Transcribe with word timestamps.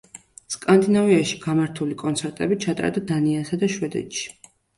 სკანდინავიაში 0.53 1.37
გამართული 1.43 1.97
კონცერტები 1.99 2.59
ჩატარდა 2.65 3.05
დანიასა 3.13 3.61
და 3.67 3.71
შვედეთში. 3.77 4.27